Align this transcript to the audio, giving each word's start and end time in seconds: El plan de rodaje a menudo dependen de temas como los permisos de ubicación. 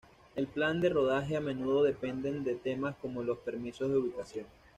El 0.35 0.47
plan 0.47 0.81
de 0.81 0.89
rodaje 0.89 1.35
a 1.37 1.41
menudo 1.41 1.83
dependen 1.83 2.43
de 2.43 2.55
temas 2.55 2.95
como 2.99 3.21
los 3.21 3.37
permisos 3.37 3.87
de 3.91 3.97
ubicación. 3.99 4.47